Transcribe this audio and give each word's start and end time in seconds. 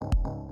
Get 0.00 0.47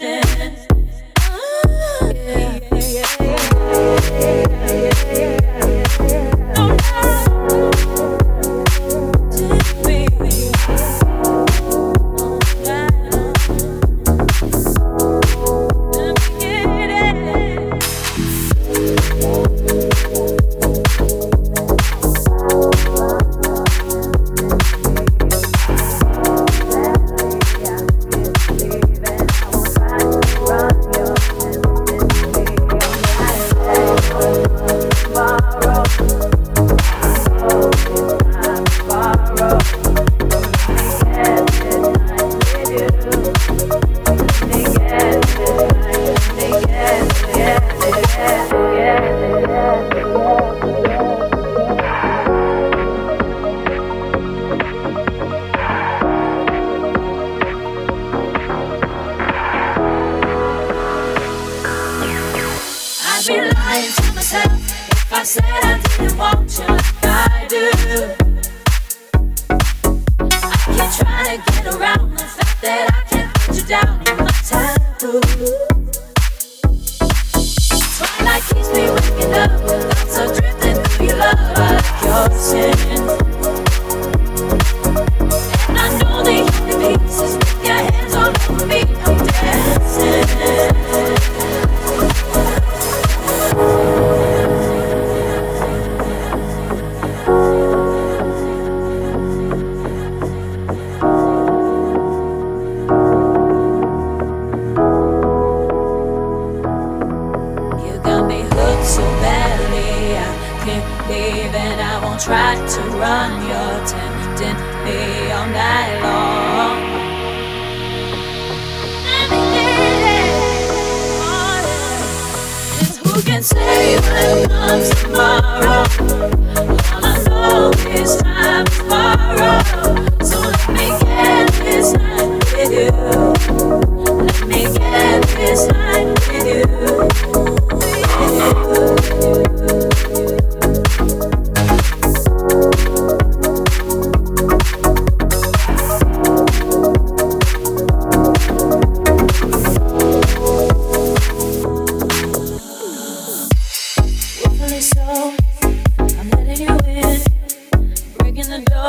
night 0.00 0.38
with 0.38 0.66
you. 0.66 0.71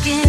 beautiful 0.00 0.25